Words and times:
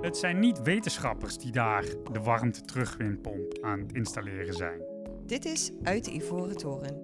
Het 0.00 0.16
zijn 0.16 0.38
niet 0.38 0.62
wetenschappers 0.62 1.38
die 1.38 1.52
daar 1.52 1.84
de 2.12 2.20
warmte 2.20 2.60
terugwinpomp 2.60 3.58
aan 3.60 3.80
het 3.80 3.92
installeren 3.92 4.54
zijn. 4.54 4.80
Dit 5.26 5.44
is 5.44 5.72
Uit 5.82 6.04
de 6.04 6.12
Ivoren 6.12 6.56
Toren. 6.56 7.02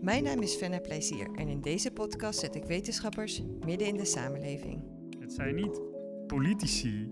Mijn 0.00 0.24
naam 0.24 0.40
is 0.40 0.54
Fenna 0.54 0.78
Plezier 0.78 1.28
en 1.34 1.48
in 1.48 1.60
deze 1.60 1.90
podcast 1.90 2.38
zet 2.38 2.54
ik 2.54 2.64
wetenschappers 2.64 3.42
midden 3.64 3.86
in 3.86 3.96
de 3.96 4.04
samenleving. 4.04 4.82
Het 5.18 5.32
zijn 5.32 5.54
niet 5.54 5.80
politici 6.26 7.08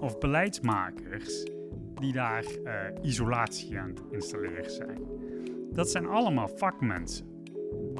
of 0.00 0.18
beleidsmakers 0.18 1.44
die 1.94 2.12
daar 2.12 2.44
eh, 2.44 2.74
isolatie 3.02 3.78
aan 3.78 3.88
het 3.88 4.02
installeren 4.10 4.70
zijn. 4.70 4.98
Dat 5.72 5.90
zijn 5.90 6.06
allemaal 6.06 6.48
vakmensen. 6.48 7.26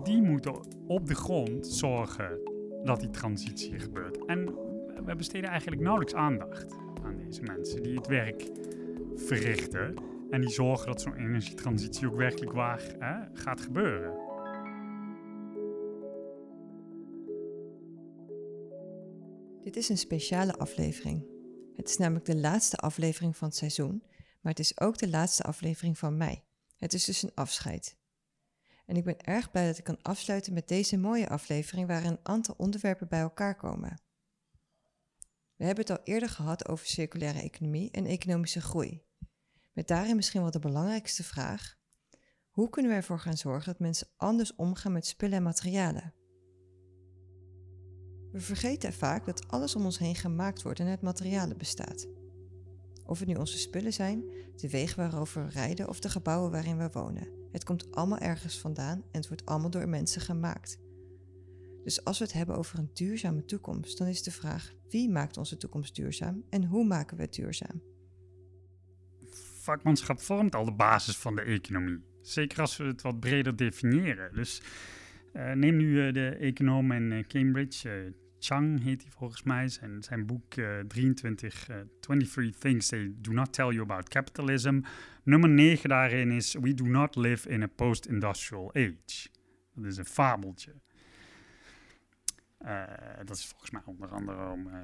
Die 0.03 0.23
moeten 0.23 0.55
op 0.87 1.07
de 1.07 1.15
grond 1.15 1.67
zorgen 1.67 2.39
dat 2.85 3.01
die 3.01 3.11
transitie 3.11 3.79
gebeurt. 3.79 4.25
En 4.25 4.55
we 5.05 5.17
besteden 5.17 5.51
eigenlijk 5.51 5.83
nauwelijks 5.83 6.15
aandacht 6.15 6.77
aan 7.03 7.17
deze 7.17 7.43
mensen 7.43 7.83
die 7.83 7.97
het 7.97 8.07
werk 8.07 8.51
verrichten. 9.15 9.95
En 10.31 10.41
die 10.41 10.51
zorgen 10.51 10.87
dat 10.87 11.01
zo'n 11.01 11.17
energietransitie 11.17 12.07
ook 12.07 12.17
werkelijk 12.17 12.53
waar 12.53 12.83
hè, 12.99 13.41
gaat 13.41 13.61
gebeuren. 13.61 14.25
Dit 19.63 19.77
is 19.77 19.89
een 19.89 19.99
speciale 19.99 20.55
aflevering. 20.55 21.27
Het 21.77 21.89
is 21.89 21.97
namelijk 21.97 22.25
de 22.25 22.37
laatste 22.37 22.77
aflevering 22.77 23.37
van 23.37 23.49
het 23.49 23.57
seizoen, 23.57 24.03
maar 24.41 24.53
het 24.53 24.59
is 24.59 24.81
ook 24.81 24.99
de 24.99 25.09
laatste 25.09 25.43
aflevering 25.43 25.99
van 25.99 26.17
mei. 26.17 26.43
Het 26.77 26.93
is 26.93 27.05
dus 27.05 27.23
een 27.23 27.35
afscheid. 27.35 27.97
En 28.87 28.97
ik 28.97 29.05
ben 29.05 29.21
erg 29.21 29.51
blij 29.51 29.67
dat 29.67 29.79
ik 29.79 29.85
kan 29.85 30.03
afsluiten 30.03 30.53
met 30.53 30.69
deze 30.69 30.97
mooie 30.97 31.29
aflevering 31.29 31.87
waar 31.87 32.05
een 32.05 32.19
aantal 32.23 32.55
onderwerpen 32.59 33.09
bij 33.09 33.21
elkaar 33.21 33.57
komen. 33.57 34.04
We 35.57 35.65
hebben 35.65 35.85
het 35.87 35.99
al 35.99 36.05
eerder 36.05 36.29
gehad 36.29 36.69
over 36.69 36.87
circulaire 36.87 37.41
economie 37.41 37.91
en 37.91 38.07
economische 38.07 38.61
groei. 38.61 39.03
Met 39.73 39.89
daarin 39.89 40.17
misschien 40.17 40.41
wel 40.41 40.51
de 40.51 40.59
belangrijkste 40.59 41.25
vraag: 41.25 41.77
hoe 42.49 42.71
kunnen 42.71 42.91
we 42.91 42.97
ervoor 42.97 43.19
gaan 43.19 43.37
zorgen 43.37 43.73
dat 43.73 43.81
mensen 43.81 44.09
anders 44.17 44.55
omgaan 44.55 44.93
met 44.93 45.07
spullen 45.07 45.37
en 45.37 45.43
materialen? 45.43 46.15
We 48.33 48.41
vergeten 48.41 48.93
vaak 48.93 49.27
dat 49.27 49.49
alles 49.49 49.77
om 49.77 49.85
ons 49.85 49.99
heen 49.99 50.15
gemaakt 50.15 50.63
wordt 50.63 50.81
en 50.81 50.87
uit 50.87 51.03
materialen 51.03 51.59
bestaat. 51.59 52.07
Of 53.07 53.19
het 53.19 53.29
nu 53.29 53.35
onze 53.35 53.59
spullen 53.59 53.93
zijn, 53.93 54.25
de 54.57 54.69
wegen 54.71 54.97
waarover 54.97 55.45
we 55.45 55.51
rijden 55.51 55.89
of 55.89 56.01
de 56.01 56.09
gebouwen 56.09 56.51
waarin 56.51 56.79
we 56.79 56.89
wonen. 56.93 57.29
Het 57.53 57.65
komt 57.65 57.93
allemaal 57.93 58.19
ergens 58.19 58.59
vandaan 58.59 58.99
en 58.99 59.19
het 59.19 59.29
wordt 59.29 59.47
allemaal 59.47 59.71
door 59.71 59.89
mensen 59.89 60.21
gemaakt. 60.21 60.79
Dus 61.85 62.05
als 62.05 62.19
we 62.19 62.25
het 62.25 62.33
hebben 62.33 62.57
over 62.57 62.79
een 62.79 62.91
duurzame 62.93 63.45
toekomst, 63.45 63.99
dan 63.99 64.07
is 64.07 64.23
de 64.23 64.31
vraag: 64.31 64.73
wie 64.89 65.11
maakt 65.11 65.37
onze 65.37 65.57
toekomst 65.57 65.97
duurzaam 65.97 66.45
en 66.51 66.65
hoe 66.65 66.85
maken 66.85 67.17
we 67.17 67.23
het 67.23 67.35
duurzaam? 67.35 67.83
Vakmanschap 69.61 70.21
vormt 70.21 70.55
al 70.55 70.65
de 70.65 70.73
basis 70.73 71.17
van 71.17 71.35
de 71.35 71.43
economie. 71.43 72.05
Zeker 72.23 72.61
als 72.61 72.77
we 72.77 72.85
het 72.85 73.03
wat 73.03 73.21
breder 73.21 73.57
definiëren. 73.57 74.35
Dus 74.35 74.63
uh, 75.33 75.53
neem 75.53 75.77
nu 75.77 76.07
uh, 76.07 76.13
de 76.13 76.29
econoom 76.29 76.93
in 76.93 77.11
uh, 77.11 77.25
Cambridge, 77.25 78.15
Chang 78.39 78.83
heet 78.83 79.03
hij 79.03 79.11
volgens 79.11 79.43
mij. 79.43 79.69
Zijn, 79.69 80.03
zijn 80.03 80.27
boek 80.27 80.55
23, 80.89 81.69
23 82.01 82.59
Things 82.59 82.89
They 82.89 83.15
Do 83.17 83.33
Not 83.33 83.53
Tell 83.53 83.69
You 83.69 83.81
About 83.81 84.09
Capitalism. 84.09 84.81
Nummer 85.23 85.49
9 85.49 85.89
daarin 85.89 86.31
is 86.31 86.57
We 86.61 86.75
Do 86.75 86.85
Not 86.85 87.17
Live 87.17 87.49
in 87.49 87.63
a 87.63 87.67
Post-Industrial 87.67 88.75
Age. 88.75 89.29
Dat 89.75 89.85
is 89.85 89.97
een 89.97 90.05
fabeltje. 90.05 90.73
Uh, 92.65 92.83
dat 93.25 93.37
is 93.37 93.47
volgens 93.47 93.71
mij 93.71 93.83
onder 93.85 94.09
andere 94.09 94.51
om. 94.51 94.67
Uh, 94.67 94.75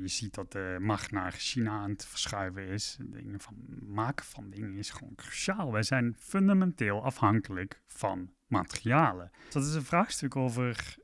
je 0.00 0.08
ziet 0.08 0.34
dat 0.34 0.52
de 0.52 0.76
macht 0.80 1.10
naar 1.10 1.32
China 1.32 1.70
aan 1.70 1.90
het 1.90 2.06
verschuiven 2.06 2.66
is. 2.66 2.96
Dingen 3.00 3.40
van 3.40 3.54
maken 3.86 4.24
van 4.24 4.50
dingen 4.50 4.76
is 4.76 4.90
gewoon 4.90 5.14
cruciaal. 5.14 5.72
Wij 5.72 5.82
zijn 5.82 6.16
fundamenteel 6.18 7.04
afhankelijk 7.04 7.82
van 7.86 8.34
materialen. 8.46 9.30
Dat 9.50 9.66
is 9.66 9.74
een 9.74 9.84
vraagstuk 9.84 10.36
over 10.36 10.96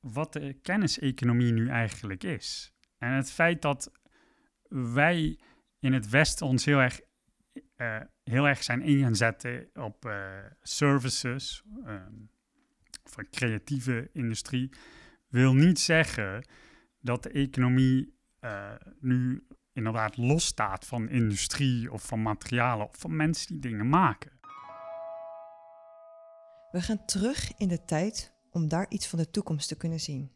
wat 0.00 0.32
de 0.32 0.52
kenniseconomie 0.62 1.52
nu 1.52 1.68
eigenlijk 1.68 2.24
is. 2.24 2.72
En 2.98 3.12
het 3.12 3.30
feit 3.30 3.62
dat 3.62 3.92
wij 4.68 5.38
in 5.78 5.92
het 5.92 6.08
Westen 6.08 6.46
ons 6.46 6.64
heel 6.64 6.78
erg, 6.78 7.00
uh, 7.76 8.00
heel 8.22 8.48
erg 8.48 8.62
zijn 8.62 8.82
inzetten 8.82 9.70
op 9.74 10.14
services, 10.62 11.62
of 13.04 13.16
een 13.16 13.30
creatieve 13.30 14.10
industrie 14.12 14.70
wil 15.32 15.54
niet 15.54 15.80
zeggen 15.80 16.46
dat 17.00 17.22
de 17.22 17.30
economie 17.30 18.14
uh, 18.40 18.72
nu 19.00 19.46
inderdaad 19.72 20.16
losstaat 20.16 20.86
van 20.86 21.08
industrie 21.08 21.92
of 21.92 22.06
van 22.06 22.22
materialen 22.22 22.88
of 22.88 22.96
van 22.96 23.16
mensen 23.16 23.46
die 23.46 23.70
dingen 23.70 23.88
maken. 23.88 24.32
We 26.70 26.80
gaan 26.80 27.04
terug 27.04 27.52
in 27.56 27.68
de 27.68 27.84
tijd 27.84 28.32
om 28.50 28.68
daar 28.68 28.86
iets 28.88 29.08
van 29.08 29.18
de 29.18 29.30
toekomst 29.30 29.68
te 29.68 29.76
kunnen 29.76 30.00
zien. 30.00 30.32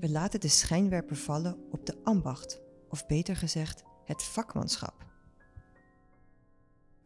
We 0.00 0.08
laten 0.10 0.40
de 0.40 0.48
schijnwerper 0.48 1.16
vallen 1.16 1.70
op 1.70 1.86
de 1.86 2.00
ambacht, 2.04 2.60
of 2.88 3.06
beter 3.06 3.36
gezegd, 3.36 3.84
het 4.04 4.24
vakmanschap. 4.24 5.06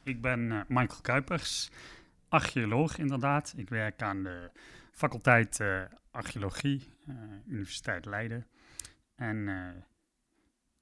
Ik 0.02 0.20
ben 0.20 0.40
uh, 0.40 0.60
Michael 0.68 1.00
Kuipers, 1.00 1.70
archeoloog 2.28 2.98
inderdaad. 2.98 3.54
Ik 3.56 3.68
werk 3.68 4.02
aan 4.02 4.22
de 4.22 4.50
faculteit 4.92 5.60
uh, 5.60 5.82
archeologie, 6.14 6.88
uh, 7.08 7.14
Universiteit 7.46 8.04
Leiden. 8.04 8.46
En 9.14 9.36
uh, 9.36 9.68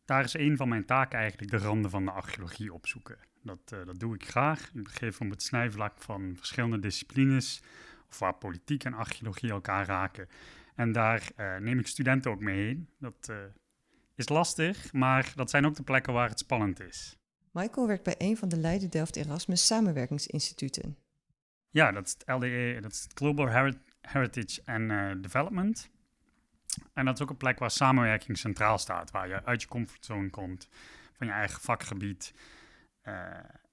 daar 0.04 0.24
is 0.24 0.34
een 0.34 0.56
van 0.56 0.68
mijn 0.68 0.84
taken 0.84 1.18
eigenlijk 1.18 1.50
de 1.50 1.58
randen 1.58 1.90
van 1.90 2.04
de 2.04 2.10
archeologie 2.10 2.72
opzoeken. 2.72 3.18
Dat, 3.42 3.68
dat 3.68 4.00
doe 4.00 4.14
ik 4.14 4.28
graag. 4.28 4.70
Ik 4.74 4.84
begeef 4.84 5.20
op 5.20 5.30
het 5.30 5.42
snijvlak 5.42 6.02
van 6.02 6.34
verschillende 6.36 6.78
disciplines, 6.78 7.62
of 8.08 8.18
waar 8.18 8.34
politiek 8.34 8.84
en 8.84 8.94
archeologie 8.94 9.50
elkaar 9.50 9.86
raken. 9.86 10.28
En 10.74 10.92
daar 10.92 11.32
neem 11.60 11.78
ik 11.78 11.86
studenten 11.86 12.30
ook 12.30 12.40
mee 12.40 12.64
heen. 12.64 12.88
Dat 12.98 13.32
is 14.14 14.28
lastig, 14.28 14.92
maar 14.92 15.32
dat 15.34 15.50
zijn 15.50 15.66
ook 15.66 15.74
de 15.74 15.82
plekken 15.82 16.12
waar 16.12 16.28
het 16.28 16.38
spannend 16.38 16.80
is. 16.80 17.16
Michael 17.50 17.86
werkt 17.86 18.04
bij 18.04 18.14
een 18.18 18.36
van 18.36 18.48
de 18.48 18.56
Leiden 18.56 18.90
Delft 18.90 19.16
Erasmus 19.16 19.66
samenwerkingsinstituten. 19.66 20.96
Ja, 21.70 21.92
dat 21.92 22.06
is 22.06 22.12
het 22.12 22.24
LDE, 22.26 22.78
dat 22.80 22.92
is 22.92 23.02
het 23.02 23.12
Global 23.14 23.48
Heritage 24.02 24.62
and 24.64 24.90
uh, 24.90 25.10
Development. 25.22 25.90
En 26.92 27.04
dat 27.04 27.14
is 27.14 27.22
ook 27.22 27.30
een 27.30 27.36
plek 27.36 27.58
waar 27.58 27.70
samenwerking 27.70 28.38
centraal 28.38 28.78
staat, 28.78 29.10
waar 29.10 29.28
je 29.28 29.44
uit 29.44 29.62
je 29.62 29.68
comfortzone 29.68 30.30
komt, 30.30 30.68
van 31.12 31.26
je 31.26 31.32
eigen 31.32 31.60
vakgebied 31.60 32.34
uh, 33.04 33.26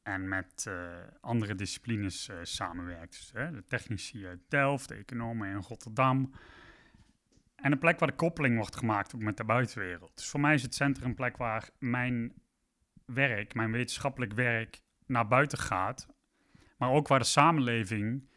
en 0.03 0.28
met 0.28 0.66
uh, 0.68 0.88
andere 1.22 1.56
disciplines 1.56 2.29
samenwerkt. 2.41 3.31
Dus, 3.34 3.51
de 3.51 3.63
technici 3.68 4.28
uit 4.28 4.39
Delft, 4.47 4.88
de 4.88 4.95
economen 4.95 5.50
in 5.50 5.62
Rotterdam. 5.68 6.34
En 7.56 7.72
een 7.72 7.79
plek 7.79 8.00
waar 8.00 8.09
de 8.09 8.16
koppeling 8.16 8.57
wordt 8.57 8.75
gemaakt 8.75 9.16
ook 9.16 9.22
met 9.22 9.38
de 9.38 9.44
buitenwereld. 9.44 10.12
Dus 10.16 10.29
voor 10.29 10.39
mij 10.39 10.53
is 10.53 10.62
het 10.62 10.75
centrum 10.75 11.09
een 11.09 11.16
plek 11.16 11.38
waar 11.38 11.69
mijn 11.79 12.34
werk, 13.06 13.53
mijn 13.53 13.72
wetenschappelijk 13.72 14.34
werk, 14.34 14.81
naar 15.06 15.28
buiten 15.28 15.57
gaat 15.57 16.07
maar 16.79 16.91
ook 16.91 17.07
waar 17.07 17.19
de 17.19 17.25
samenleving 17.25 18.29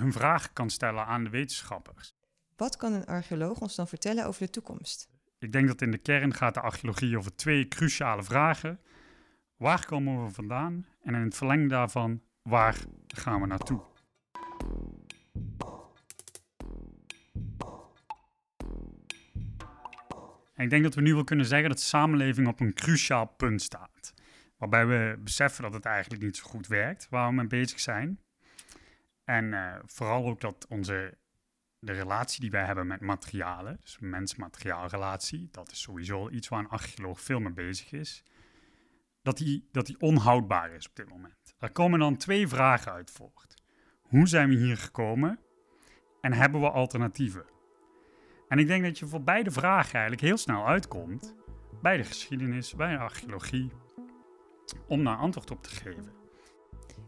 hun 0.00 0.12
vragen 0.12 0.52
kan 0.52 0.70
stellen 0.70 1.06
aan 1.06 1.24
de 1.24 1.30
wetenschappers. 1.30 2.14
Wat 2.56 2.76
kan 2.76 2.92
een 2.92 3.06
archeoloog 3.06 3.60
ons 3.60 3.74
dan 3.74 3.88
vertellen 3.88 4.26
over 4.26 4.40
de 4.40 4.50
toekomst? 4.50 5.08
Ik 5.38 5.52
denk 5.52 5.66
dat 5.66 5.82
in 5.82 5.90
de 5.90 5.98
kern 5.98 6.34
gaat 6.34 6.54
de 6.54 6.60
archeologie 6.60 7.18
over 7.18 7.36
twee 7.36 7.68
cruciale 7.68 8.22
vragen. 8.22 8.80
Waar 9.56 9.86
komen 9.86 10.24
we 10.24 10.30
vandaan? 10.30 10.86
En 11.02 11.14
in 11.14 11.20
het 11.20 11.36
verlengde 11.36 11.68
daarvan, 11.68 12.22
waar 12.42 12.76
gaan 13.06 13.40
we 13.40 13.46
naartoe? 13.46 13.80
En 20.54 20.64
ik 20.64 20.70
denk 20.70 20.82
dat 20.82 20.94
we 20.94 21.00
nu 21.00 21.14
wel 21.14 21.24
kunnen 21.24 21.46
zeggen 21.46 21.68
dat 21.68 21.78
de 21.78 21.84
samenleving 21.84 22.48
op 22.48 22.60
een 22.60 22.74
cruciaal 22.74 23.26
punt 23.26 23.62
staat. 23.62 24.14
Waarbij 24.56 24.86
we 24.86 25.18
beseffen 25.18 25.62
dat 25.62 25.72
het 25.72 25.84
eigenlijk 25.84 26.22
niet 26.22 26.36
zo 26.36 26.44
goed 26.44 26.66
werkt 26.66 27.06
waar 27.10 27.28
we 27.28 27.34
mee 27.34 27.46
bezig 27.46 27.80
zijn. 27.80 28.20
En 29.26 29.44
uh, 29.44 29.74
vooral 29.84 30.26
ook 30.26 30.40
dat 30.40 30.66
onze, 30.68 31.18
de 31.78 31.92
relatie 31.92 32.40
die 32.40 32.50
wij 32.50 32.64
hebben 32.64 32.86
met 32.86 33.00
materialen, 33.00 33.78
dus 33.82 33.98
mens-materiaalrelatie, 33.98 35.48
dat 35.50 35.70
is 35.70 35.80
sowieso 35.80 36.30
iets 36.30 36.48
waar 36.48 36.58
een 36.58 36.68
archeoloog 36.68 37.20
veel 37.20 37.40
mee 37.40 37.52
bezig 37.52 37.92
is, 37.92 38.24
dat 39.22 39.36
die, 39.36 39.68
dat 39.72 39.86
die 39.86 40.00
onhoudbaar 40.00 40.72
is 40.72 40.88
op 40.88 40.96
dit 40.96 41.08
moment. 41.08 41.54
Daar 41.58 41.70
komen 41.70 41.98
dan 41.98 42.16
twee 42.16 42.48
vragen 42.48 42.92
uit 42.92 43.10
voort. 43.10 43.54
Hoe 44.02 44.28
zijn 44.28 44.48
we 44.48 44.54
hier 44.54 44.76
gekomen 44.76 45.38
en 46.20 46.32
hebben 46.32 46.60
we 46.60 46.70
alternatieven? 46.70 47.44
En 48.48 48.58
ik 48.58 48.66
denk 48.66 48.84
dat 48.84 48.98
je 48.98 49.06
voor 49.06 49.22
beide 49.22 49.50
vragen 49.50 49.92
eigenlijk 49.92 50.22
heel 50.22 50.36
snel 50.36 50.66
uitkomt 50.66 51.34
bij 51.82 51.96
de 51.96 52.04
geschiedenis, 52.04 52.74
bij 52.74 52.92
de 52.92 52.98
archeologie, 52.98 53.72
om 54.88 55.04
daar 55.04 55.16
antwoord 55.16 55.50
op 55.50 55.62
te 55.62 55.70
geven. 55.70 56.15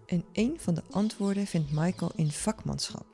En 0.08 0.24
een 0.32 0.60
van 0.60 0.74
de 0.74 0.82
antwoorden 0.90 1.46
vindt 1.46 1.72
Michael 1.72 2.12
in 2.16 2.30
vakmanschap. 2.30 3.06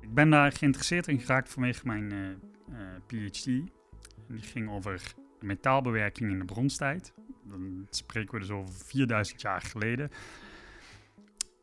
Ik 0.00 0.14
ben 0.14 0.30
daar 0.30 0.52
geïnteresseerd 0.52 1.08
in 1.08 1.20
geraakt 1.20 1.48
vanwege 1.48 1.86
mijn 1.86 2.12
uh, 2.12 2.28
uh, 2.28 2.88
PhD. 3.06 3.44
Die 3.44 4.42
ging 4.42 4.70
over 4.70 5.14
metaalbewerking 5.40 6.30
in 6.30 6.38
de 6.38 6.44
bronstijd. 6.44 7.12
Dan 7.44 7.86
spreken 7.90 8.34
we 8.34 8.40
dus 8.40 8.50
over 8.50 8.74
4000 8.74 9.40
jaar 9.40 9.60
geleden. 9.60 10.10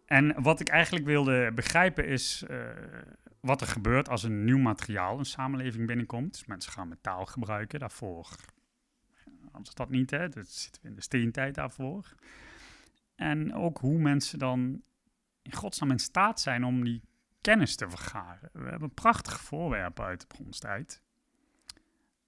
En 0.05 0.41
wat 0.41 0.59
ik 0.59 0.67
eigenlijk 0.67 1.05
wilde 1.05 1.51
begrijpen 1.55 2.07
is 2.07 2.43
uh, 2.49 2.57
wat 3.39 3.61
er 3.61 3.67
gebeurt 3.67 4.09
als 4.09 4.23
een 4.23 4.43
nieuw 4.43 4.57
materiaal 4.57 5.19
een 5.19 5.25
samenleving 5.25 5.87
binnenkomt. 5.87 6.43
Mensen 6.47 6.71
gaan 6.71 6.87
metaal 6.87 7.25
gebruiken 7.25 7.79
daarvoor. 7.79 8.27
Anders 9.51 9.75
dat 9.75 9.89
niet, 9.89 10.11
hè? 10.11 10.29
Dat 10.29 10.47
zitten 10.47 10.81
we 10.81 10.87
in 10.87 10.95
de 10.95 11.01
steentijd 11.01 11.55
daarvoor. 11.55 12.15
En 13.23 13.53
ook 13.53 13.77
hoe 13.77 13.99
mensen 13.99 14.39
dan 14.39 14.81
in 15.41 15.53
godsnaam 15.53 15.91
in 15.91 15.99
staat 15.99 16.41
zijn 16.41 16.63
om 16.63 16.83
die 16.83 17.03
kennis 17.41 17.75
te 17.75 17.89
vergaren. 17.89 18.49
We 18.53 18.69
hebben 18.69 18.93
prachtige 18.93 19.39
voorwerpen 19.39 20.05
uit 20.05 20.19
de 20.19 20.27
bronstijd. 20.27 21.01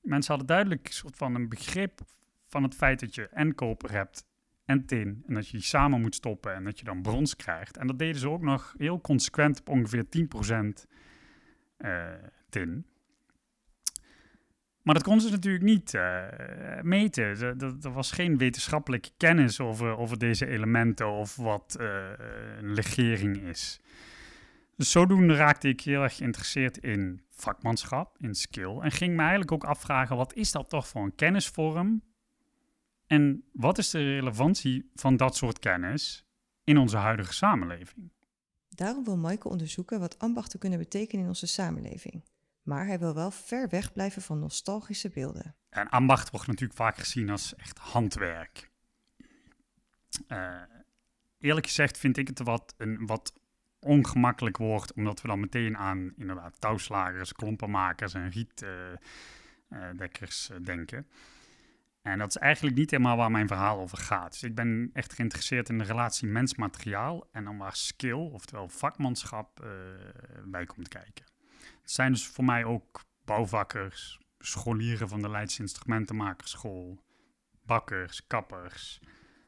Mensen 0.01 0.29
hadden 0.29 0.47
duidelijk 0.47 0.87
een 0.87 0.93
soort 0.93 1.15
van 1.15 1.35
een 1.35 1.49
begrip 1.49 1.99
van 2.47 2.63
het 2.63 2.75
feit 2.75 2.99
dat 2.99 3.15
je 3.15 3.27
en 3.27 3.55
koper 3.55 3.91
hebt 3.91 4.27
en 4.65 4.85
tin. 4.85 5.23
En 5.27 5.33
dat 5.33 5.47
je 5.47 5.57
die 5.57 5.65
samen 5.65 6.01
moet 6.01 6.15
stoppen 6.15 6.53
en 6.53 6.63
dat 6.63 6.79
je 6.79 6.85
dan 6.85 7.01
brons 7.01 7.35
krijgt. 7.35 7.77
En 7.77 7.87
dat 7.87 7.99
deden 7.99 8.19
ze 8.19 8.29
ook 8.29 8.41
nog 8.41 8.73
heel 8.77 9.01
consequent 9.01 9.59
op 9.59 9.69
ongeveer 9.69 10.05
10% 10.05 10.89
uh, 11.77 12.13
tin. 12.49 12.85
Maar 14.85 14.93
dat 14.93 15.03
konden 15.03 15.25
ze 15.25 15.31
natuurlijk 15.31 15.63
niet 15.63 15.93
uh, 15.93 16.23
meten. 16.81 17.23
Er, 17.81 17.91
was 17.91 18.11
geen 18.11 18.37
wetenschappelijke 18.37 19.09
kennis 19.17 19.59
over, 19.59 19.97
over 19.97 20.17
deze 20.17 20.47
elementen 20.47 21.11
of 21.11 21.35
wat 21.35 21.77
uh, 21.79 21.87
een 22.57 22.73
legering 22.73 23.37
is. 23.37 23.79
Dus 24.75 24.91
zodoende 24.91 25.35
raakte 25.35 25.67
ik 25.67 25.81
heel 25.81 26.01
erg 26.01 26.15
geïnteresseerd 26.15 26.77
in 26.77 27.21
vakmanschap, 27.29 28.17
in 28.19 28.35
skill. 28.35 28.77
En 28.79 28.91
ging 28.91 29.13
me 29.13 29.19
eigenlijk 29.19 29.51
ook 29.51 29.63
afvragen, 29.63 30.15
wat 30.15 30.33
is 30.33 30.51
dat 30.51 30.69
toch 30.69 30.87
voor 30.87 31.03
een 31.03 31.15
kennisvorm? 31.15 32.01
En 33.07 33.43
wat 33.53 33.77
is 33.77 33.89
de 33.89 34.03
relevantie 34.03 34.89
van 34.95 35.17
dat 35.17 35.35
soort 35.35 35.59
kennis 35.59 36.25
in 36.63 36.77
onze 36.77 36.97
huidige 36.97 37.33
samenleving? 37.33 38.11
Daarom 38.69 39.03
wil 39.03 39.17
Michael 39.17 39.51
onderzoeken 39.51 39.99
wat 39.99 40.19
ambachten 40.19 40.59
kunnen 40.59 40.79
betekenen 40.79 41.21
in 41.21 41.29
onze 41.29 41.47
samenleving. 41.47 42.23
Maar 42.65 42.85
hij 42.85 42.99
wil 42.99 43.13
wel 43.13 43.31
ver 43.31 43.69
weg 43.69 43.93
blijven 43.93 44.21
van 44.21 44.39
nostalgische 44.39 45.09
beelden. 45.09 45.55
En 45.69 45.89
ambacht 45.89 46.29
wordt 46.29 46.47
natuurlijk 46.47 46.79
vaak 46.79 46.97
gezien 46.97 47.29
als 47.29 47.55
echt 47.55 47.77
handwerk. 47.77 48.71
Uh, 50.27 50.61
eerlijk 51.39 51.65
gezegd 51.65 51.97
vind 51.97 52.17
ik 52.17 52.27
het 52.27 52.39
wat, 52.39 52.73
een 52.77 53.05
wat 53.05 53.33
ongemakkelijk 53.79 54.57
woord, 54.57 54.93
omdat 54.93 55.21
we 55.21 55.27
dan 55.27 55.39
meteen 55.39 55.77
aan 55.77 56.13
inderdaad 56.17 56.61
touwslagers, 56.61 57.33
klompenmakers 57.33 58.13
en 58.13 58.29
rietdekkers 58.29 60.49
uh, 60.49 60.57
uh, 60.57 60.65
denken. 60.65 61.07
En 62.01 62.17
dat 62.17 62.27
is 62.27 62.37
eigenlijk 62.37 62.75
niet 62.75 62.91
helemaal 62.91 63.17
waar 63.17 63.31
mijn 63.31 63.47
verhaal 63.47 63.79
over 63.79 63.97
gaat. 63.97 64.31
Dus 64.31 64.43
ik 64.43 64.55
ben 64.55 64.89
echt 64.93 65.13
geïnteresseerd 65.13 65.69
in 65.69 65.77
de 65.77 65.83
relatie 65.83 66.27
mens-materiaal 66.27 67.27
en 67.31 67.43
dan 67.43 67.57
waar 67.57 67.75
skill, 67.75 68.13
oftewel 68.13 68.69
vakmanschap, 68.69 69.67
bij 70.45 70.65
komt 70.65 70.87
kijken. 70.87 71.25
Het 71.85 71.93
zijn 71.93 72.11
dus 72.11 72.27
voor 72.27 72.43
mij 72.43 72.63
ook 72.63 73.05
bouwvakkers, 73.25 74.19
scholieren 74.39 75.09
van 75.09 75.21
de 75.21 75.29
Leidse 75.29 75.61
Instrumentenmakerschool, 75.61 76.99
bakkers, 77.65 78.27
kappers. 78.27 78.99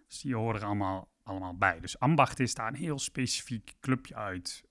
Dus 0.08 0.22
die 0.22 0.36
horen 0.36 0.62
er 0.62 0.66
allemaal, 0.66 1.08
allemaal 1.24 1.58
bij. 1.58 1.80
Dus 1.80 2.00
ambacht 2.00 2.40
is 2.40 2.54
daar 2.54 2.68
een 2.68 2.76
heel 2.76 3.00
specifiek 3.00 3.74
clubje 3.80 4.16
uit. 4.16 4.64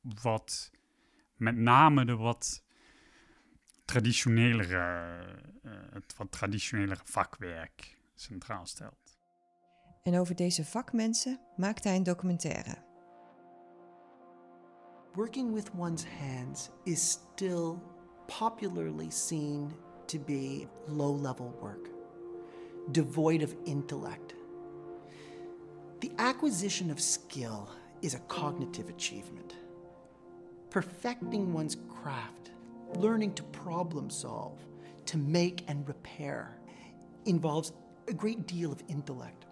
Wat 0.00 0.70
met 1.36 1.56
name 1.56 2.04
de 2.04 2.16
wat 2.16 2.64
traditionelere, 3.84 5.20
uh, 5.62 5.72
het 5.90 6.16
wat 6.16 6.32
traditionelere 6.32 7.02
vakwerk 7.04 7.98
centraal 8.14 8.66
stelt. 8.66 9.18
En 10.02 10.18
over 10.18 10.36
deze 10.36 10.64
vakmensen 10.64 11.40
maakt 11.56 11.84
hij 11.84 11.96
een 11.96 12.02
documentaire. 12.02 12.93
Working 15.16 15.52
with 15.52 15.72
one's 15.76 16.02
hands 16.02 16.70
is 16.86 17.00
still 17.00 17.80
popularly 18.26 19.10
seen 19.10 19.72
to 20.08 20.18
be 20.18 20.66
low-level 20.88 21.56
work, 21.60 21.88
devoid 22.90 23.42
of 23.42 23.54
intellect. 23.64 24.34
The 26.00 26.10
acquisition 26.18 26.90
of 26.90 27.00
skill 27.00 27.70
is 28.02 28.14
a 28.14 28.18
cognitive 28.20 28.88
achievement. 28.88 29.54
Perfecting 30.70 31.52
one's 31.52 31.76
craft 31.88 32.50
learning 32.96 33.34
to 33.34 33.42
problem 33.44 34.10
solve, 34.10 34.58
to 35.06 35.16
make 35.16 35.64
and 35.68 35.86
repair, 35.86 36.58
involves 37.24 37.72
a 38.08 38.12
great 38.12 38.46
deal 38.46 38.72
of 38.72 38.82
intellect. 38.88 39.46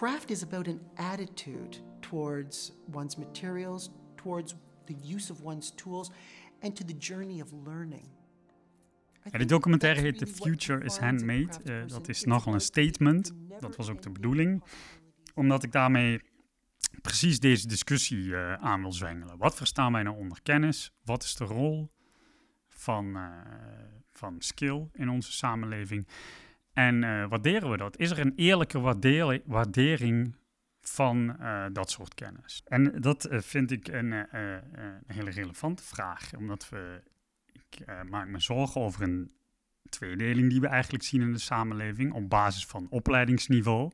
Craft 0.00 0.30
is 0.30 0.42
about 0.42 0.66
an 0.66 0.80
attitude 0.94 1.76
towards 2.00 2.72
one's 2.92 3.16
materials, 3.16 3.90
towards 4.16 4.54
the 4.86 4.94
use 5.14 5.32
of 5.32 5.42
one's 5.42 5.74
tools, 5.74 6.10
and 6.62 6.76
to 6.76 6.84
the 6.84 6.94
journey 6.98 7.42
of 7.42 7.52
learning. 7.52 8.08
Ja, 9.30 9.38
die 9.38 9.46
documentaire 9.46 10.00
heet 10.00 10.18
The 10.18 10.26
Future 10.26 10.84
is 10.84 10.96
Handmade. 10.96 11.60
Uh, 11.64 11.86
dat 11.86 12.08
is 12.08 12.24
nogal 12.24 12.54
een 12.54 12.60
statement. 12.60 13.32
Dat 13.58 13.76
was 13.76 13.90
ook 13.90 14.02
de 14.02 14.10
bedoeling. 14.10 14.64
Omdat 15.34 15.62
ik 15.62 15.72
daarmee 15.72 16.20
precies 17.02 17.40
deze 17.40 17.66
discussie 17.66 18.24
uh, 18.24 18.52
aan 18.52 18.80
wil 18.80 18.92
zwengelen. 18.92 19.38
Wat 19.38 19.54
verstaan 19.54 19.92
wij 19.92 20.02
nou 20.02 20.16
onder 20.16 20.42
kennis? 20.42 20.92
Wat 21.04 21.22
is 21.22 21.36
de 21.36 21.44
rol 21.44 21.90
van, 22.68 23.16
uh, 23.16 23.28
van 24.12 24.34
skill 24.38 24.88
in 24.92 25.08
onze 25.08 25.32
samenleving? 25.32 26.06
En 26.72 27.00
waarderen 27.28 27.70
we 27.70 27.76
dat? 27.76 27.96
Is 27.96 28.10
er 28.10 28.18
een 28.18 28.32
eerlijke 28.36 28.80
waardering 29.46 30.36
van 30.80 31.36
dat 31.72 31.90
soort 31.90 32.14
kennis? 32.14 32.62
En 32.64 33.00
dat 33.00 33.28
vind 33.30 33.70
ik 33.70 33.88
een, 33.88 34.12
hele 35.06 35.30
relevante 35.30 35.82
vraag, 35.82 36.34
omdat 36.36 36.68
we 36.68 37.02
ik 37.70 37.84
maak 38.08 38.28
me 38.28 38.40
zorgen 38.40 38.80
over 38.80 39.02
een 39.02 39.32
tweedeling 39.88 40.50
die 40.50 40.60
we 40.60 40.66
eigenlijk 40.66 41.04
zien 41.04 41.20
in 41.20 41.32
de 41.32 41.38
samenleving 41.38 42.12
op 42.12 42.28
basis 42.28 42.66
van 42.66 42.86
opleidingsniveau. 42.90 43.90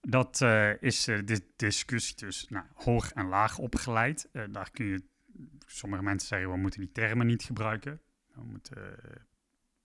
Dat 0.00 0.40
is 0.80 1.04
de 1.04 1.40
discussie 1.56 2.14
tussen 2.14 2.52
nou, 2.52 2.66
hoog 2.74 3.12
en 3.12 3.26
laag 3.26 3.58
opgeleid. 3.58 4.28
daar 4.50 4.70
kun 4.70 4.86
je, 4.86 5.02
sommige 5.66 6.02
mensen 6.02 6.28
zeggen, 6.28 6.50
we 6.50 6.56
moeten 6.56 6.80
die 6.80 6.92
termen 6.92 7.26
niet 7.26 7.42
gebruiken. 7.42 8.00
We 8.34 8.42
moeten 8.44 8.96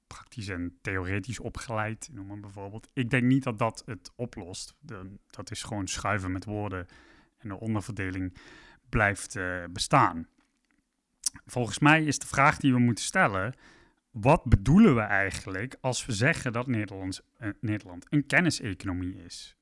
praktisch 0.08 0.48
en 0.48 0.78
theoretisch 0.82 1.40
opgeleid 1.40 2.10
noemen 2.12 2.42
bijvoorbeeld. 2.42 2.88
Ik 2.94 3.10
denk 3.10 3.24
niet 3.24 3.44
dat 3.44 3.60
dat 3.60 3.84
het 3.86 4.12
oplost. 4.16 4.76
Dat 5.30 5.52
is 5.52 5.64
gewoon 5.64 5.88
schuiven 5.88 6.32
met 6.32 6.46
woorden 6.46 6.88
en 7.38 7.50
de 7.50 7.60
onderverdeling 7.60 8.38
blijft 8.90 9.40
bestaan 9.72 10.28
volgens 11.46 11.80
mij 11.80 12.04
is 12.04 12.20
de 12.20 12.28
vraag 12.28 12.58
die 12.58 12.74
we 12.74 12.80
moeten 12.80 13.04
stellen: 13.04 13.54
wat 14.12 14.44
bedoelen 14.44 14.96
we 14.96 15.02
eigenlijk 15.02 15.76
als 15.82 16.06
we 16.06 16.14
zeggen 16.14 16.54
dat 16.54 16.68
Nederland, 16.68 17.22
uh, 17.40 17.50
Nederland 17.62 18.06
een 18.10 18.26
kenniseconomie 18.26 19.24
is? 19.24 19.56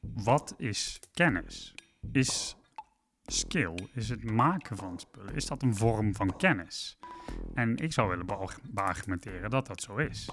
Wat 0.00 0.54
is 0.56 1.00
kennis? 1.12 1.74
Is 2.12 2.56
skill, 3.30 3.74
is 3.92 4.08
het 4.08 4.24
maken 4.24 4.76
van 4.76 4.98
spullen, 4.98 5.34
is 5.34 5.46
dat 5.46 5.62
een 5.62 5.76
vorm 5.76 6.14
van 6.14 6.36
kennis? 6.36 6.98
En 7.54 7.76
ik 7.76 7.92
zou 7.92 8.08
willen 8.08 8.26
beargumenteren 8.70 9.50
dat 9.50 9.66
dat 9.66 9.82
zo 9.82 9.96
is. 9.96 10.28